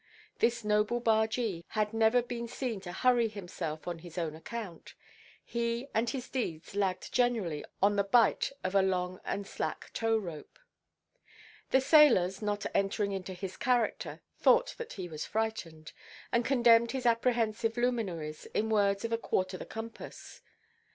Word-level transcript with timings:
This 0.39 0.63
noble 0.63 0.99
bargee 0.99 1.63
had 1.67 1.93
never 1.93 2.23
been 2.23 2.47
seen 2.47 2.79
to 2.81 2.91
hurry 2.91 3.27
himself 3.27 3.87
on 3.87 3.99
his 3.99 4.17
own 4.17 4.35
account. 4.35 4.95
He 5.45 5.89
and 5.93 6.09
his 6.09 6.27
deeds 6.27 6.73
lagged 6.73 7.13
generally 7.13 7.63
on 7.83 7.97
the 7.97 8.03
bight 8.03 8.51
of 8.63 8.73
a 8.73 8.81
long 8.81 9.19
and 9.23 9.45
slack 9.45 9.91
tow–rope. 9.93 10.57
The 11.69 11.81
sailors, 11.81 12.41
not 12.41 12.65
entering 12.73 13.11
into 13.11 13.35
his 13.35 13.57
character, 13.57 14.21
thought 14.39 14.73
that 14.79 14.93
he 14.93 15.07
was 15.07 15.27
frightened, 15.27 15.93
and 16.31 16.43
condemned 16.43 16.93
his 16.93 17.05
apprehensive 17.05 17.77
luminaries, 17.77 18.47
in 18.55 18.69
words 18.71 19.05
of 19.05 19.11
a 19.13 19.19
quarter 19.19 19.55
the 19.55 19.67
compass. 19.67 20.41